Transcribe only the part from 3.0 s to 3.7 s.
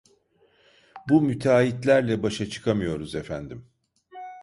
efendim…